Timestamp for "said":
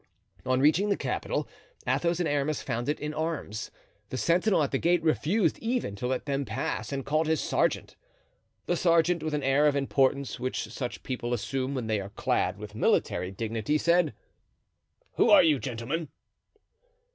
13.77-14.15